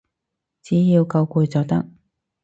[0.63, 1.87] 只要夠攰就得